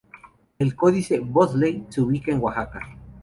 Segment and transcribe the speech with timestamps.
[0.57, 2.79] El códice "Bodley" se ubica en Oaxaca